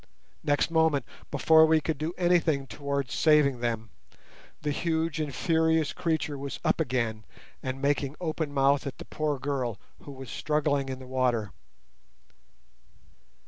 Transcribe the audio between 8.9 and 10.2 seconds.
the poor girl, who